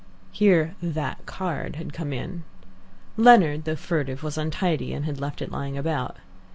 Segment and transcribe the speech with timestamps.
[0.31, 2.43] Here "that card" had come in.
[3.17, 6.17] Leonard, though furtive, was untidy, and left it lying about.